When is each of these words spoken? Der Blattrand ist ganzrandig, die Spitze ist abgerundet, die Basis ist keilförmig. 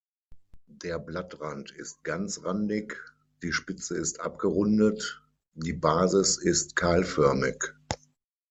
Der 0.65 0.97
Blattrand 0.97 1.69
ist 1.69 2.03
ganzrandig, 2.03 2.95
die 3.43 3.53
Spitze 3.53 3.95
ist 3.95 4.19
abgerundet, 4.19 5.21
die 5.53 5.73
Basis 5.73 6.37
ist 6.37 6.75
keilförmig. 6.75 7.75